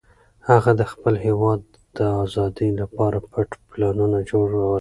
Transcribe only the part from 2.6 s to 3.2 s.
لپاره